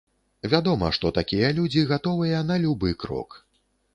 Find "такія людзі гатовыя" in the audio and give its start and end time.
1.17-2.41